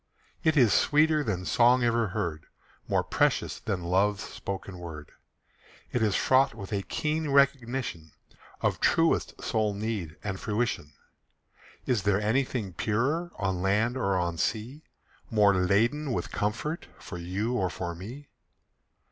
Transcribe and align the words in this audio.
It 0.43 0.57
is 0.57 0.73
sweeter 0.73 1.23
than 1.23 1.45
song 1.45 1.83
ever 1.83 2.07
heard, 2.07 2.47
More 2.87 3.03
precious 3.03 3.59
than 3.59 3.83
love's 3.83 4.23
spoken 4.23 4.79
word. 4.79 5.11
It 5.91 6.01
is 6.01 6.15
fraught 6.15 6.55
with 6.55 6.73
a 6.73 6.81
keen 6.81 7.29
recognition 7.29 8.11
Of 8.61 8.79
truest 8.79 9.39
soul 9.43 9.75
need 9.75 10.17
and 10.23 10.39
fruition. 10.39 10.93
Is 11.85 12.01
there 12.01 12.19
anything 12.19 12.73
purer 12.73 13.31
On 13.37 13.61
land 13.61 13.95
or 13.95 14.17
on 14.17 14.39
sea, 14.39 14.81
More 15.29 15.53
laden 15.53 16.11
with 16.13 16.31
comfort 16.31 16.87
For 16.97 17.19
you 17.19 17.53
or 17.53 17.69
for 17.69 17.93
me? 17.93 18.27